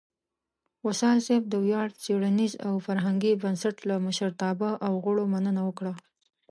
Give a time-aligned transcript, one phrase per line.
[0.85, 5.93] وصال صېب د ویاړ څیړنیز او فرهنګي بنسټ لۀ مشرتابۀ او غړو مننه وکړه